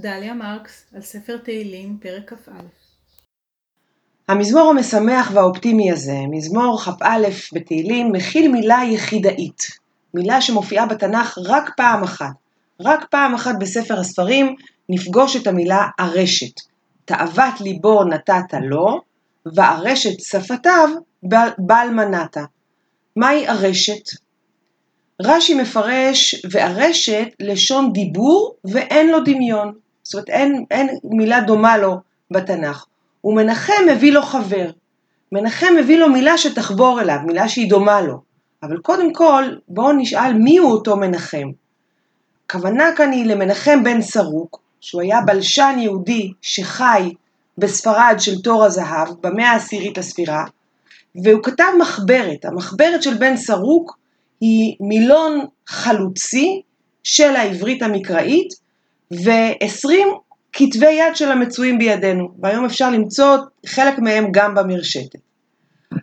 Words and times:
דליה 0.00 0.34
מרקס 0.34 0.84
על 0.94 1.02
ספר 1.02 1.36
תהילים, 1.36 1.98
פרק 2.02 2.32
כ"א. 2.32 2.52
המזמור 4.28 4.70
המשמח 4.70 5.30
והאופטימי 5.34 5.92
הזה, 5.92 6.16
מזמור 6.30 6.80
כ"א 6.80 7.28
בתהילים, 7.52 8.12
מכיל 8.12 8.52
מילה 8.52 8.80
יחידאית. 8.90 9.62
מילה 10.14 10.40
שמופיעה 10.40 10.86
בתנ"ך 10.86 11.38
רק 11.46 11.70
פעם 11.76 12.02
אחת. 12.02 12.32
רק 12.80 13.04
פעם 13.10 13.34
אחת 13.34 13.54
בספר 13.60 14.00
הספרים 14.00 14.54
נפגוש 14.88 15.36
את 15.36 15.46
המילה 15.46 15.86
ארשת. 16.00 16.60
תאוות 17.04 17.60
ליבו 17.60 18.04
נתת 18.04 18.54
לו, 18.62 19.00
וארשת 19.54 20.20
שפתיו 20.20 20.88
בל 21.58 21.88
מנעת. 21.92 22.36
מהי 23.16 23.48
ארשת? 23.48 24.04
רש"י 25.22 25.54
מפרש 25.54 26.34
וארשת 26.50 27.28
לשון 27.40 27.92
דיבור 27.92 28.54
ואין 28.64 29.10
לו 29.10 29.20
דמיון. 29.24 29.72
זאת 30.10 30.14
אומרת 30.14 30.28
אין, 30.28 30.64
אין 30.70 30.88
מילה 31.04 31.40
דומה 31.40 31.78
לו 31.78 31.96
בתנ"ך. 32.30 32.84
ומנחם 33.24 33.82
מביא 33.90 34.12
לו 34.12 34.22
חבר. 34.22 34.70
מנחם 35.32 35.74
מביא 35.78 35.98
לו 35.98 36.08
מילה 36.08 36.38
שתחבור 36.38 37.00
אליו, 37.00 37.18
מילה 37.26 37.48
שהיא 37.48 37.70
דומה 37.70 38.00
לו. 38.00 38.20
אבל 38.62 38.78
קודם 38.78 39.12
כל 39.12 39.44
בואו 39.68 39.92
נשאל 39.92 40.32
מי 40.32 40.58
הוא 40.58 40.72
אותו 40.72 40.96
מנחם. 40.96 41.50
הכוונה 42.46 42.90
כאן 42.96 43.12
היא 43.12 43.26
למנחם 43.26 43.84
בן 43.84 44.02
סרוק, 44.02 44.60
שהוא 44.80 45.02
היה 45.02 45.20
בלשן 45.20 45.76
יהודי 45.78 46.32
שחי 46.42 47.14
בספרד 47.58 48.14
של 48.18 48.42
תור 48.42 48.64
הזהב, 48.64 49.08
במאה 49.20 49.50
העשירית 49.50 49.98
לספירה, 49.98 50.44
והוא 51.24 51.42
כתב 51.42 51.72
מחברת. 51.78 52.44
המחברת 52.44 53.02
של 53.02 53.14
בן 53.14 53.36
סרוק 53.36 53.98
היא 54.40 54.76
מילון 54.80 55.46
חלוצי 55.66 56.62
של 57.02 57.36
העברית 57.36 57.82
המקראית, 57.82 58.54
ו-20 59.12 59.90
כתבי 60.52 60.92
יד 60.92 61.16
של 61.16 61.30
המצויים 61.32 61.78
בידינו, 61.78 62.28
והיום 62.42 62.64
אפשר 62.64 62.90
למצוא 62.90 63.36
חלק 63.66 63.98
מהם 63.98 64.28
גם 64.30 64.54
במרשתת. 64.54 65.18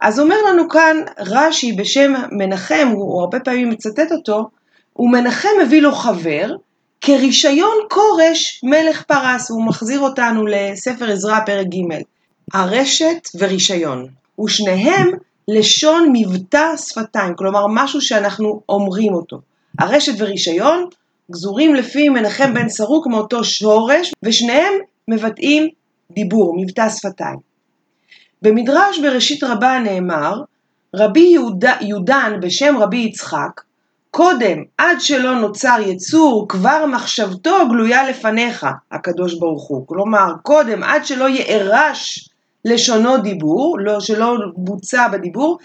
אז 0.00 0.20
אומר 0.20 0.36
לנו 0.48 0.68
כאן 0.68 0.96
רש"י 1.18 1.72
בשם 1.72 2.12
מנחם, 2.32 2.88
הוא 2.92 3.20
הרבה 3.20 3.40
פעמים 3.40 3.70
מצטט 3.70 4.12
אותו, 4.12 4.48
ומנחם 4.96 5.48
מביא 5.66 5.82
לו 5.82 5.92
חבר, 5.92 6.54
כרישיון 7.00 7.76
כורש 7.90 8.60
מלך 8.64 9.02
פרס, 9.02 9.50
הוא 9.50 9.66
מחזיר 9.66 10.00
אותנו 10.00 10.46
לספר 10.46 11.10
עזרא 11.10 11.40
פרק 11.46 11.66
ג', 11.66 12.02
הרשת 12.54 13.28
ורישיון, 13.38 14.06
ושניהם 14.44 15.10
לשון 15.48 16.12
מבטא 16.12 16.76
שפתיים, 16.76 17.34
כלומר 17.36 17.66
משהו 17.70 18.00
שאנחנו 18.00 18.62
אומרים 18.68 19.14
אותו. 19.14 19.40
הרשת 19.78 20.12
ורישיון 20.18 20.86
גזורים 21.30 21.74
לפי 21.74 22.08
מנחם 22.08 22.54
בן 22.54 22.68
סרוק 22.68 23.06
מאותו 23.06 23.44
שורש, 23.44 24.12
ושניהם 24.22 24.72
מבטאים 25.08 25.68
דיבור, 26.10 26.54
מבטא 26.58 26.88
שפתיים. 26.88 27.38
במדרש 28.42 28.98
בראשית 28.98 29.44
רבה 29.44 29.78
נאמר, 29.78 30.42
רבי 30.96 31.20
יהודה, 31.20 31.74
יהודן 31.80 32.32
בשם 32.42 32.76
רבי 32.78 32.96
יצחק, 32.96 33.60
קודם, 34.10 34.58
עד 34.78 35.00
שלא 35.00 35.34
נוצר 35.34 35.76
יצור, 35.86 36.46
כבר 36.48 36.86
מחשבתו 36.86 37.68
גלויה 37.68 38.08
לפניך, 38.08 38.66
הקדוש 38.92 39.34
ברוך 39.34 39.68
הוא. 39.68 39.86
כלומר, 39.86 40.32
קודם, 40.42 40.82
עד 40.82 41.06
שלא 41.06 41.28
יארש 41.28 42.28
לשונו 42.64 43.18
דיבור, 43.18 43.76
לא, 43.80 44.00
שלא 44.00 44.34
בוצע 44.56 45.08
בדיבור, 45.08 45.58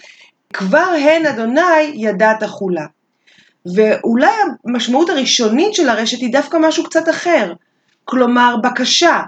כבר 0.53 0.93
הן 0.99 1.25
אדוני 1.25 1.91
ידעת 1.93 2.43
חולה. 2.43 2.85
ואולי 3.75 4.31
המשמעות 4.65 5.09
הראשונית 5.09 5.73
של 5.73 5.89
הרשת 5.89 6.19
היא 6.19 6.31
דווקא 6.31 6.57
משהו 6.61 6.83
קצת 6.83 7.09
אחר, 7.09 7.53
כלומר 8.05 8.55
בקשה 8.63 9.21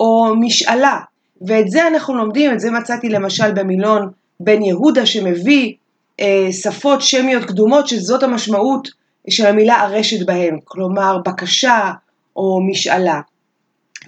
או 0.00 0.34
משאלה, 0.40 0.98
ואת 1.46 1.70
זה 1.70 1.86
אנחנו 1.86 2.14
לומדים, 2.14 2.52
את 2.52 2.60
זה 2.60 2.70
מצאתי 2.70 3.08
למשל 3.08 3.52
במילון 3.52 4.10
בן 4.40 4.62
יהודה 4.62 5.06
שמביא 5.06 5.72
אה, 6.20 6.48
שפות 6.52 7.02
שמיות 7.02 7.44
קדומות 7.44 7.88
שזאת 7.88 8.22
המשמעות 8.22 8.88
של 9.30 9.46
המילה 9.46 9.80
הרשת 9.80 10.26
בהם, 10.26 10.56
כלומר 10.64 11.18
בקשה 11.26 11.92
או 12.36 12.60
משאלה. 12.70 13.20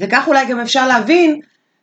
וכך 0.00 0.24
אולי 0.28 0.46
גם 0.46 0.60
אפשר 0.60 0.88
להבין 0.88 1.40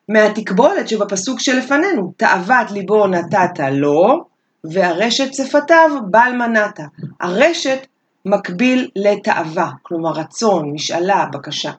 מהתקבולת 0.10 0.88
שבפסוק 0.88 1.40
שלפנינו, 1.40 2.14
תאוות 2.18 2.72
ליבו 2.72 3.08
נתת 3.08 3.60
לו, 3.72 4.26
והרשת 4.64 5.34
שפתיו 5.34 5.90
בל 6.12 6.32
מנעת. 6.38 6.80
הרשת 7.22 7.88
מקביל 8.26 8.90
לתאווה, 8.96 9.70
כלומר 9.82 10.12
רצון, 10.12 10.72
משאלה, 10.74 11.26
בקשה. 11.34 11.72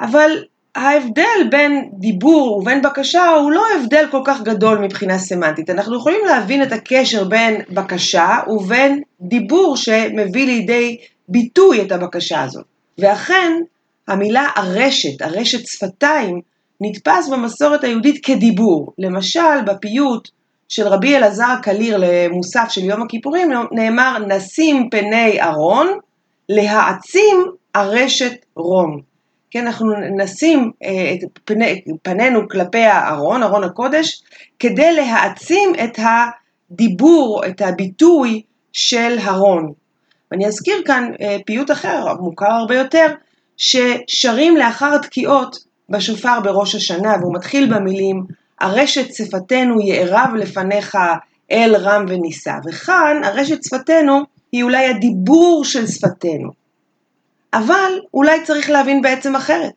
אבל 0.00 0.30
ההבדל 0.74 1.48
בין 1.50 1.90
דיבור 1.92 2.58
ובין 2.58 2.82
בקשה 2.82 3.28
הוא 3.28 3.52
לא 3.52 3.64
הבדל 3.76 4.04
כל 4.10 4.20
כך 4.24 4.42
גדול 4.42 4.78
מבחינה 4.78 5.18
סמנטית. 5.18 5.70
אנחנו 5.70 5.96
יכולים 5.96 6.20
להבין 6.26 6.62
את 6.62 6.72
הקשר 6.72 7.24
בין 7.24 7.60
בקשה 7.70 8.38
ובין 8.48 9.02
דיבור 9.20 9.76
שמביא 9.76 10.46
לידי 10.46 10.96
ביטוי 11.28 11.82
את 11.82 11.92
הבקשה 11.92 12.42
הזאת. 12.42 12.64
ואכן, 12.98 13.52
המילה 14.08 14.48
הרשת, 14.56 15.22
הרשת 15.22 15.66
שפתיים, 15.66 16.40
נתפס 16.80 17.28
במסורת 17.28 17.84
היהודית 17.84 18.24
כדיבור. 18.26 18.92
למשל, 18.98 19.62
בפיוט 19.66 20.28
של 20.68 20.88
רבי 20.88 21.16
אלעזר 21.16 21.54
קליר 21.62 21.96
למוסף 22.00 22.66
של 22.68 22.84
יום 22.84 23.02
הכיפורים 23.02 23.50
נאמר 23.72 24.18
נשים 24.28 24.88
פני 24.90 25.42
ארון 25.42 25.98
להעצים 26.48 27.46
ארשת 27.76 28.44
רום. 28.56 29.00
כן, 29.50 29.66
אנחנו 29.66 29.92
נשים 30.16 30.70
אה, 30.84 31.14
את 31.14 31.38
פני, 31.44 31.82
פנינו 32.02 32.48
כלפי 32.48 32.84
הארון, 32.84 33.42
ארון 33.42 33.64
הקודש, 33.64 34.22
כדי 34.58 34.94
להעצים 34.94 35.72
את 35.84 35.98
הדיבור, 35.98 37.42
את 37.46 37.60
הביטוי 37.60 38.42
של 38.72 39.16
הרון. 39.22 39.72
ואני 40.30 40.46
אזכיר 40.46 40.82
כאן 40.86 41.10
אה, 41.20 41.36
פיוט 41.46 41.70
אחר, 41.70 42.14
מוכר 42.20 42.52
הרבה 42.52 42.74
יותר, 42.74 43.06
ששרים 43.56 44.56
לאחר 44.56 44.98
תקיעות 44.98 45.56
בשופר 45.88 46.40
בראש 46.40 46.74
השנה, 46.74 47.14
והוא 47.20 47.34
מתחיל 47.34 47.74
במילים 47.74 48.22
הרשת 48.60 49.14
שפתנו 49.14 49.80
יערב 49.80 50.34
לפניך 50.34 50.98
אל 51.50 51.76
רם 51.76 52.04
ונישא. 52.08 52.54
וכאן 52.66 53.20
הרשת 53.24 53.64
שפתנו 53.64 54.22
היא 54.52 54.62
אולי 54.62 54.86
הדיבור 54.86 55.64
של 55.64 55.86
שפתנו. 55.86 56.50
אבל 57.54 58.00
אולי 58.14 58.42
צריך 58.42 58.70
להבין 58.70 59.02
בעצם 59.02 59.36
אחרת. 59.36 59.72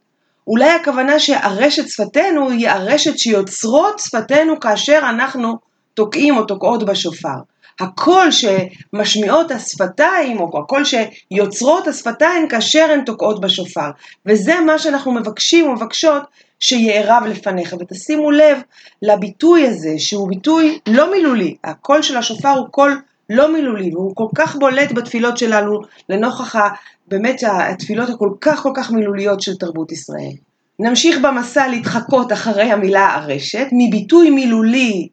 אולי 0.47 0.69
הכוונה 0.69 1.19
שהרשת 1.19 1.87
שפתנו 1.87 2.49
היא 2.49 2.69
הרשת 2.69 3.17
שיוצרות 3.17 3.99
שפתנו 3.99 4.59
כאשר 4.59 4.99
אנחנו 5.09 5.57
תוקעים 5.93 6.37
או 6.37 6.43
תוקעות 6.43 6.85
בשופר. 6.85 7.37
הקול 7.79 8.27
שמשמיעות 8.31 9.51
השפתיים, 9.51 10.39
או 10.39 10.59
הקול 10.59 10.83
שיוצרות 10.85 11.87
השפתיים 11.87 12.47
כאשר 12.47 12.91
הן 12.91 13.03
תוקעות 13.05 13.41
בשופר. 13.41 13.89
וזה 14.25 14.59
מה 14.59 14.79
שאנחנו 14.79 15.11
מבקשים 15.11 15.67
ומבקשות 15.67 16.23
שיערב 16.59 17.23
לפניך. 17.29 17.75
ותשימו 17.79 18.31
לב 18.31 18.57
לביטוי 19.01 19.67
הזה, 19.67 19.93
שהוא 19.97 20.29
ביטוי 20.29 20.79
לא 20.87 21.11
מילולי. 21.11 21.55
הקול 21.63 22.01
של 22.01 22.17
השופר 22.17 22.49
הוא 22.49 22.67
קול 22.67 23.01
לא 23.29 23.53
מילולי, 23.53 23.91
והוא 23.93 24.15
כל 24.15 24.27
כך 24.35 24.55
בולט 24.55 24.91
בתפילות 24.91 25.37
שלנו, 25.37 25.81
לנוכח 26.09 26.55
ה, 26.55 26.69
באמת 27.07 27.43
התפילות 27.47 28.09
הכל 28.09 28.29
כך 28.41 28.63
כל 28.63 28.71
כך 28.75 28.91
מילוליות 28.91 29.41
של 29.41 29.55
תרבות 29.55 29.91
ישראל. 29.91 30.31
נמשיך 30.79 31.17
במסע 31.21 31.67
להתחקות 31.67 32.31
אחרי 32.31 32.71
המילה 32.71 33.15
ארשת, 33.15 33.67
מביטוי 33.71 34.29
מילולי 34.29 35.07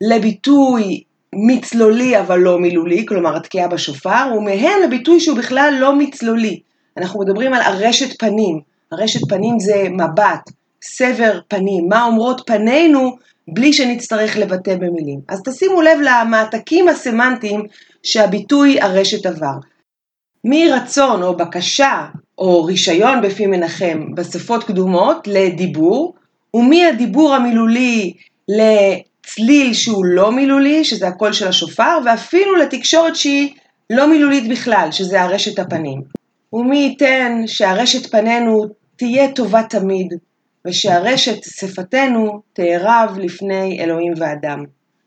לביטוי 0.00 1.02
מצלולי 1.34 2.20
אבל 2.20 2.38
לא 2.38 2.58
מילולי, 2.58 3.06
כלומר 3.06 3.36
התקיעה 3.36 3.68
בשופר, 3.68 4.32
ומהם 4.38 4.82
לביטוי 4.84 5.20
שהוא 5.20 5.38
בכלל 5.38 5.74
לא 5.80 5.96
מצלולי. 5.96 6.60
אנחנו 6.96 7.20
מדברים 7.20 7.54
על 7.54 7.62
ארשת 7.62 8.18
פנים, 8.18 8.60
ארשת 8.92 9.28
פנים 9.28 9.58
זה 9.58 9.84
מבט, 9.90 10.50
סבר 10.82 11.40
פנים, 11.48 11.88
מה 11.88 12.04
אומרות 12.04 12.40
פנינו 12.46 13.16
בלי 13.48 13.72
שנצטרך 13.72 14.36
לבטא 14.36 14.74
במילים. 14.74 15.20
אז 15.28 15.42
תשימו 15.42 15.82
לב 15.82 15.98
למעתקים 16.02 16.88
הסמנטיים 16.88 17.62
שהביטוי 18.02 18.80
הרשת 18.80 19.26
עבר. 19.26 19.56
מרצון 20.44 21.22
או 21.22 21.36
בקשה 21.36 22.06
או 22.38 22.64
רישיון 22.64 23.22
בפי 23.22 23.46
מנחם 23.46 24.14
בשפות 24.14 24.64
קדומות 24.64 25.28
לדיבור, 25.28 26.14
ומהדיבור 26.54 27.34
המילולי 27.34 28.12
לצליל 28.48 29.74
שהוא 29.74 30.04
לא 30.04 30.32
מילולי, 30.32 30.84
שזה 30.84 31.08
הקול 31.08 31.32
של 31.32 31.48
השופר, 31.48 31.98
ואפילו 32.04 32.56
לתקשורת 32.56 33.16
שהיא 33.16 33.54
לא 33.90 34.10
מילולית 34.10 34.48
בכלל, 34.48 34.88
שזה 34.90 35.22
הרשת 35.22 35.58
הפנים. 35.58 36.02
ומי 36.52 36.78
ייתן 36.78 37.42
שהרשת 37.46 38.10
פנינו 38.10 38.66
תהיה 38.96 39.32
טובה 39.32 39.62
תמיד, 39.62 40.14
ושהרשת 40.66 41.44
שפתנו 41.44 42.42
תערב 42.52 43.18
לפני 43.18 43.80
אלוהים 43.80 44.12
ואדם. 44.16 44.64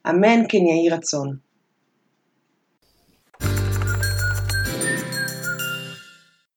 אמן 0.09 0.41
כן 0.50 0.57
יהי 0.57 0.89
רצון. 0.89 1.48